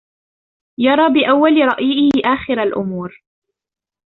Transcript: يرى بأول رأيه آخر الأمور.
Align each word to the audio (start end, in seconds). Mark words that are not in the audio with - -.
يرى 0.79 1.09
بأول 1.13 1.53
رأيه 1.57 2.09
آخر 2.25 2.63
الأمور. 2.63 3.23